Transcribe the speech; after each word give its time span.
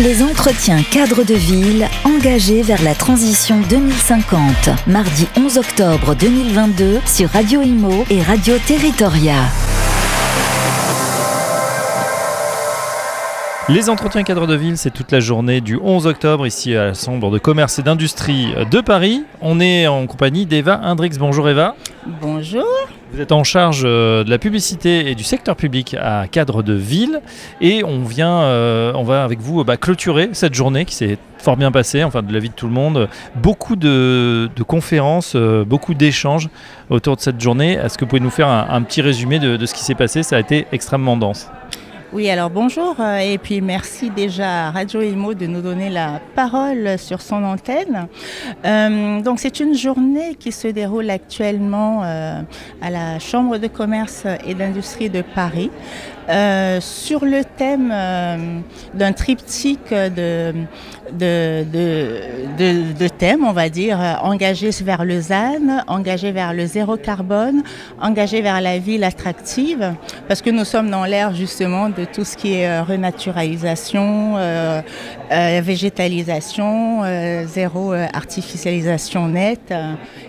Les 0.00 0.22
entretiens 0.22 0.82
cadres 0.82 1.22
de 1.22 1.34
ville 1.34 1.86
engagés 2.04 2.62
vers 2.62 2.82
la 2.82 2.94
transition 2.94 3.60
2050. 3.68 4.40
Mardi 4.86 5.28
11 5.36 5.58
octobre 5.58 6.14
2022 6.14 7.00
sur 7.04 7.28
Radio 7.28 7.60
Imo 7.60 8.06
et 8.08 8.22
Radio 8.22 8.54
Territoria. 8.66 9.34
Les 13.68 13.90
entretiens 13.90 14.22
cadres 14.22 14.46
de 14.46 14.56
ville, 14.56 14.78
c'est 14.78 14.90
toute 14.90 15.12
la 15.12 15.20
journée 15.20 15.60
du 15.60 15.76
11 15.76 16.06
octobre 16.06 16.46
ici 16.46 16.74
à 16.74 16.86
la 16.86 16.94
Chambre 16.94 17.30
de 17.30 17.38
commerce 17.38 17.78
et 17.78 17.82
d'industrie 17.82 18.54
de 18.70 18.80
Paris. 18.80 19.24
On 19.42 19.60
est 19.60 19.86
en 19.88 20.06
compagnie 20.06 20.46
d'Eva 20.46 20.80
Hendrix. 20.82 21.10
Bonjour 21.18 21.50
Eva. 21.50 21.76
Bonjour. 22.04 22.66
Vous 23.12 23.20
êtes 23.20 23.30
en 23.30 23.44
charge 23.44 23.82
euh, 23.84 24.24
de 24.24 24.30
la 24.30 24.38
publicité 24.38 25.08
et 25.08 25.14
du 25.14 25.22
secteur 25.22 25.54
public 25.54 25.94
à 26.00 26.26
Cadre 26.26 26.64
de 26.64 26.72
Ville 26.72 27.20
et 27.60 27.84
on 27.84 28.02
vient, 28.02 28.40
euh, 28.42 28.92
on 28.96 29.04
va 29.04 29.22
avec 29.22 29.40
vous 29.40 29.62
bah, 29.62 29.76
clôturer 29.76 30.30
cette 30.32 30.54
journée 30.54 30.84
qui 30.84 30.96
s'est 30.96 31.16
fort 31.38 31.56
bien 31.56 31.70
passée, 31.70 32.02
enfin 32.02 32.22
de 32.22 32.32
la 32.32 32.40
vie 32.40 32.48
de 32.48 32.54
tout 32.54 32.66
le 32.66 32.72
monde. 32.72 33.08
Beaucoup 33.36 33.76
de, 33.76 34.50
conférences, 34.66 35.34
euh, 35.36 35.64
beaucoup 35.64 35.94
d'échanges 35.94 36.48
autour 36.90 37.14
de 37.14 37.20
cette 37.20 37.40
journée. 37.40 37.74
Est-ce 37.74 37.96
que 37.96 38.04
vous 38.04 38.08
pouvez 38.08 38.20
nous 38.20 38.30
faire 38.30 38.48
un, 38.48 38.82
petit 38.82 39.00
résumé 39.00 39.38
de 39.38 39.64
ce 39.64 39.72
qui 39.72 39.84
s'est 39.84 39.94
passé? 39.94 40.24
Ça 40.24 40.36
a 40.36 40.40
été 40.40 40.66
extrêmement 40.72 41.16
dense. 41.16 41.50
Oui, 42.14 42.28
alors 42.28 42.50
bonjour 42.50 42.96
euh, 43.00 43.16
et 43.20 43.38
puis 43.38 43.62
merci 43.62 44.10
déjà 44.10 44.66
à 44.66 44.70
Radio 44.70 45.00
Imo 45.00 45.32
de 45.32 45.46
nous 45.46 45.62
donner 45.62 45.88
la 45.88 46.20
parole 46.34 46.98
sur 46.98 47.22
son 47.22 47.42
antenne. 47.42 48.06
Euh, 48.66 49.22
donc 49.22 49.40
c'est 49.40 49.60
une 49.60 49.74
journée 49.74 50.34
qui 50.34 50.52
se 50.52 50.68
déroule 50.68 51.08
actuellement 51.08 52.02
euh, 52.04 52.42
à 52.82 52.90
la 52.90 53.18
Chambre 53.18 53.56
de 53.56 53.66
commerce 53.66 54.26
et 54.46 54.52
d'industrie 54.52 55.08
de 55.08 55.22
Paris 55.22 55.70
sur 56.80 57.24
le 57.24 57.42
thème 57.44 57.92
d'un 58.94 59.12
triptyque 59.12 59.92
de, 59.92 60.54
thèmes, 63.18 63.44
on 63.44 63.52
va 63.52 63.68
dire, 63.68 63.98
engagé 64.22 64.70
vers 64.70 65.04
le 65.04 65.20
ZAN, 65.20 65.82
engagé 65.88 66.30
vers 66.30 66.54
le 66.54 66.64
zéro 66.64 66.96
carbone, 66.96 67.64
engagé 68.00 68.40
vers 68.40 68.60
la 68.60 68.78
ville 68.78 69.02
attractive, 69.02 69.94
parce 70.28 70.40
que 70.42 70.50
nous 70.50 70.64
sommes 70.64 70.90
dans 70.90 71.04
l'ère 71.04 71.34
justement 71.34 71.88
de 71.88 72.01
tout 72.06 72.24
ce 72.24 72.36
qui 72.36 72.54
est 72.54 72.68
euh, 72.68 72.82
renaturalisation, 72.82 74.34
euh, 74.36 74.80
euh, 75.30 75.60
végétalisation, 75.62 77.02
zéro 77.46 77.92
artificialisation 77.92 79.28
nette, 79.28 79.74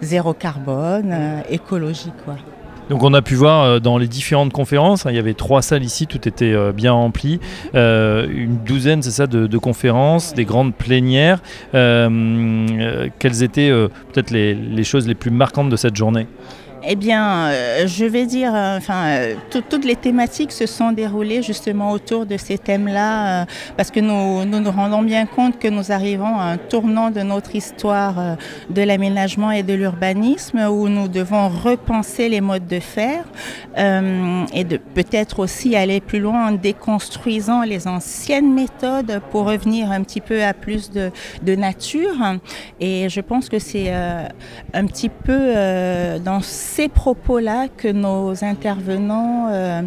zéro 0.00 0.32
carbone, 0.32 1.42
écologie 1.50 2.12
quoi. 2.24 2.36
Donc 2.90 3.02
on 3.02 3.12
a 3.12 3.20
pu 3.20 3.34
voir 3.34 3.82
dans 3.82 3.98
les 3.98 4.08
différentes 4.08 4.52
conférences, 4.52 5.04
hein, 5.04 5.10
il 5.10 5.16
y 5.16 5.18
avait 5.18 5.34
trois 5.34 5.60
salles 5.60 5.84
ici, 5.84 6.06
tout 6.06 6.26
était 6.26 6.54
bien 6.72 6.92
rempli, 6.92 7.38
une 7.74 8.58
douzaine 8.64 9.02
c'est 9.02 9.10
ça 9.10 9.26
de, 9.26 9.58
conférences, 9.58 10.32
des 10.32 10.46
grandes 10.46 10.74
plénières. 10.74 11.40
quelles 11.72 13.42
étaient 13.42 13.70
peut-être 14.12 14.30
les 14.30 14.84
choses 14.84 15.06
les 15.06 15.14
plus 15.14 15.30
marquantes 15.30 15.68
de 15.68 15.76
cette 15.76 15.96
journée? 15.96 16.26
Eh 16.84 16.96
bien, 16.96 17.48
euh, 17.48 17.86
je 17.86 18.04
vais 18.04 18.26
dire, 18.26 18.54
euh, 18.54 18.76
enfin, 18.76 19.06
euh, 19.06 19.34
toutes 19.50 19.84
les 19.84 19.96
thématiques 19.96 20.52
se 20.52 20.66
sont 20.66 20.92
déroulées 20.92 21.42
justement 21.42 21.90
autour 21.90 22.24
de 22.24 22.36
ces 22.36 22.58
thèmes-là, 22.58 23.46
parce 23.76 23.90
que 23.90 24.00
nous, 24.00 24.44
nous, 24.44 24.70
rendons 24.70 25.02
bien 25.02 25.26
compte 25.26 25.58
que 25.58 25.68
nous 25.68 25.90
arrivons 25.92 26.38
à 26.38 26.44
un 26.44 26.56
tournant 26.56 27.10
de 27.10 27.20
notre 27.20 27.54
histoire 27.54 28.36
de 28.70 28.82
l'aménagement 28.82 29.50
et 29.50 29.62
de 29.62 29.72
l'urbanisme, 29.74 30.58
où 30.70 30.88
nous 30.88 31.08
devons 31.08 31.48
repenser 31.48 32.28
les 32.28 32.40
modes 32.40 32.66
de 32.66 32.80
faire 32.80 33.24
et 33.76 34.64
de 34.64 34.76
peut-être 34.76 35.40
aussi 35.40 35.76
aller 35.76 36.00
plus 36.00 36.20
loin 36.20 36.48
en 36.48 36.52
déconstruisant 36.52 37.62
les 37.62 37.86
anciennes 37.86 38.52
méthodes 38.52 39.20
pour 39.30 39.46
revenir 39.46 39.90
un 39.90 40.02
petit 40.02 40.20
peu 40.20 40.42
à 40.42 40.52
plus 40.52 40.90
de, 40.90 41.10
nature. 41.54 42.16
Et 42.80 43.08
je 43.08 43.20
pense 43.20 43.48
que 43.48 43.58
c'est 43.58 43.92
un 43.92 44.86
petit 44.86 45.08
peu 45.08 45.54
dans 46.24 46.40
ces 46.68 46.88
propos-là 46.88 47.66
que 47.68 47.88
nos 47.88 48.44
intervenants 48.44 49.48
euh, 49.50 49.82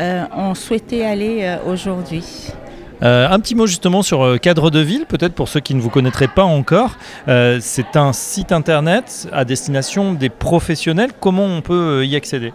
euh, 0.00 0.24
ont 0.34 0.54
souhaité 0.54 1.04
aller 1.04 1.58
euh, 3.02 3.28
un 3.28 3.40
petit 3.40 3.54
mot 3.54 3.66
justement 3.66 4.02
sur 4.02 4.38
Cadre 4.40 4.70
de 4.70 4.80
Ville, 4.80 5.06
peut-être 5.06 5.34
pour 5.34 5.48
ceux 5.48 5.60
qui 5.60 5.74
ne 5.74 5.80
vous 5.80 5.90
connaîtraient 5.90 6.28
pas 6.28 6.44
encore. 6.44 6.96
c'est 7.26 7.96
un 7.96 8.12
site 8.12 8.52
internet 8.52 9.28
à 9.32 9.44
destination 9.44 10.12
des 10.12 10.28
professionnels. 10.28 11.10
Comment 11.20 11.44
on 11.44 11.60
peut 11.60 12.04
y 12.06 12.16
accéder? 12.16 12.52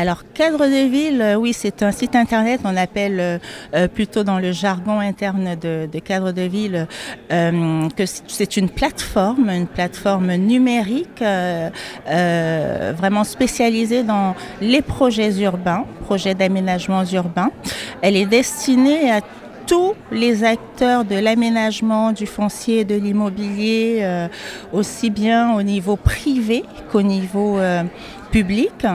Alors, 0.00 0.22
Cadre 0.32 0.66
de 0.66 0.88
Ville, 0.88 1.20
euh, 1.20 1.34
oui, 1.34 1.52
c'est 1.52 1.82
un 1.82 1.90
site 1.90 2.14
internet, 2.14 2.60
on 2.62 2.76
appelle 2.76 3.18
euh, 3.18 3.38
euh, 3.74 3.88
plutôt 3.88 4.22
dans 4.22 4.38
le 4.38 4.52
jargon 4.52 5.00
interne 5.00 5.56
de, 5.56 5.88
Cadre 5.98 6.30
de 6.30 6.42
Ville 6.42 6.86
que 7.28 8.04
c'est 8.06 8.56
une 8.56 8.70
plateforme, 8.70 9.50
une 9.50 9.66
plateforme 9.66 10.32
numérique 10.34 11.22
vraiment 12.06 13.24
spécialisée 13.24 14.04
dans 14.04 14.36
les 14.60 14.80
projets 14.80 15.36
urbains, 15.40 15.84
projets 16.04 16.34
d'aménagement 16.34 17.04
urbain. 17.04 17.50
Elle 18.00 18.16
est 18.16 18.26
destinée 18.26 19.10
à 19.10 19.20
tous 19.68 19.94
les 20.10 20.44
acteurs 20.44 21.04
de 21.04 21.14
l'aménagement, 21.14 22.12
du 22.12 22.26
foncier 22.26 22.80
et 22.80 22.84
de 22.84 22.94
l'immobilier, 22.94 24.28
aussi 24.72 25.10
bien 25.10 25.54
au 25.54 25.62
niveau 25.62 25.96
privé 25.96 26.64
qu'au 26.90 27.02
niveau 27.02 27.58
public. 28.30 28.86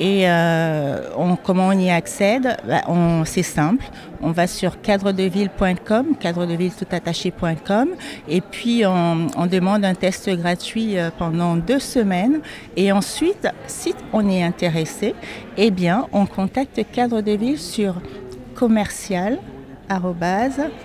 Et 0.00 0.28
euh, 0.28 1.10
on, 1.16 1.36
comment 1.36 1.68
on 1.68 1.78
y 1.78 1.90
accède? 1.90 2.56
Bah, 2.66 2.82
C'est 3.24 3.42
simple. 3.42 3.84
On 4.20 4.30
va 4.30 4.46
sur 4.46 4.80
cadredeville.com, 4.80 6.16
cadredeville 6.18 6.72
tout 6.72 6.86
attaché.com, 6.90 7.90
et 8.28 8.40
puis 8.40 8.84
on, 8.84 9.46
demande 9.46 9.84
un 9.84 9.94
test 9.94 10.28
gratuit 10.30 10.98
euh, 10.98 11.10
pendant 11.16 11.56
deux 11.56 11.78
semaines. 11.78 12.40
Et 12.76 12.92
ensuite, 12.92 13.48
si 13.66 13.94
on 14.12 14.28
est 14.28 14.42
intéressé, 14.42 15.14
eh 15.56 15.70
bien, 15.70 16.06
on 16.12 16.26
contacte 16.26 16.80
Cadre 16.92 17.20
de 17.20 17.32
Ville 17.32 17.58
sur 17.58 17.94
commercial 18.54 19.38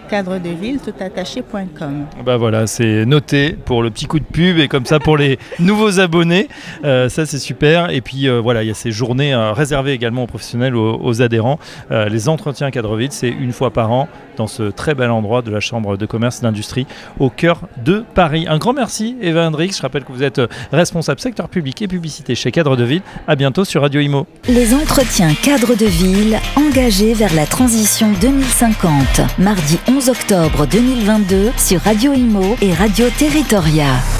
cadre 0.10 0.40
de 0.40 0.50
ville 0.50 0.80
tout 0.80 0.94
attaché.com. 1.00 2.06
Bah 2.26 2.38
voilà, 2.38 2.68
c'est 2.68 3.06
noté 3.06 3.52
pour 3.52 3.84
le 3.84 3.90
petit 3.90 4.06
coup 4.06 4.20
de 4.20 4.26
pub 4.26 4.60
et 4.60 4.68
comme 4.68 4.86
ça 4.86 5.00
pour 5.00 5.18
les 5.18 5.38
nouveaux 5.60 6.00
abonnés. 6.00 6.48
Euh, 6.84 7.10
ça 7.10 7.26
c'est 7.26 7.40
super. 7.40 7.90
Et 7.90 8.02
puis 8.02 8.28
euh, 8.28 8.40
voilà, 8.40 8.64
il 8.64 8.68
y 8.68 8.72
a 8.72 8.76
ces 8.76 8.92
journées 8.92 9.34
euh, 9.34 9.52
réservées 9.54 9.94
également 9.94 10.24
aux 10.24 10.28
professionnels, 10.28 10.76
aux, 10.76 11.22
adhérents. 11.22 11.60
les 11.92 12.28
entretiens 12.28 12.72
cadre 12.72 12.96
ville, 12.96 13.12
c'est 13.12 13.30
une 13.30 13.52
fois 13.52 13.72
par 13.72 13.92
an 13.92 14.08
dans 14.36 14.48
ce 14.48 14.64
très 14.64 14.96
bel 14.96 15.12
endroit 15.12 15.42
de 15.42 15.52
la 15.52 15.60
Chambre 15.60 15.96
de 15.96 16.06
commerce 16.06 16.40
et 16.40 16.42
d'industrie 16.42 16.88
au 17.20 17.30
cœur 17.30 17.62
de 17.84 18.04
Paris. 18.16 18.46
Un 18.50 18.58
grand 18.58 18.74
merci 18.74 19.16
Eva 19.22 19.48
Hendrix. 19.48 19.74
Je 19.78 19.82
rappelle 19.82 20.04
que 20.04 20.12
vous 20.12 20.24
êtes 20.24 20.42
responsable 20.72 21.20
secteur 21.20 21.50
public 21.50 21.82
et 21.82 21.88
publicité 21.88 22.36
chez 22.36 22.52
Cadre 22.52 22.76
de 22.76 22.84
Ville. 22.84 23.02
À 23.28 23.36
bientôt 23.36 23.64
sur 23.64 23.82
Radio 23.82 24.02
Imo. 24.02 24.26
Les 24.48 24.74
entretiens 24.74 25.34
cadre 25.36 25.76
de 25.76 25.86
ville 25.86 26.40
engagés 26.56 27.14
vers 27.14 27.34
la 27.36 27.46
transition 27.46 28.12
2050 28.22 28.93
mardi 29.38 29.80
11 29.88 30.10
octobre 30.10 30.66
2022 30.68 31.52
sur 31.58 31.82
Radio 31.82 32.14
Imo 32.14 32.56
et 32.62 32.74
Radio 32.74 33.08
Territoria. 33.18 34.13